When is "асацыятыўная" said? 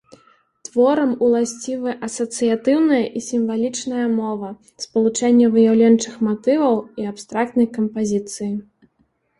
2.07-3.03